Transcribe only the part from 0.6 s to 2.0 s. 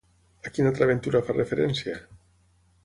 altra aventura fa referència?